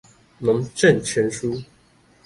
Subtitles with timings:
[0.39, 1.47] 農政全書